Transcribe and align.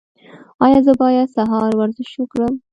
ایا 0.65 0.79
زه 0.85 0.91
باید 1.01 1.33
سهار 1.35 1.71
ورزش 1.79 2.11
وکړم؟ 2.17 2.53